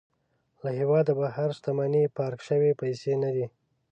[0.63, 3.45] له هېواده بهر شتمني پارک شوې پيسې نه دي.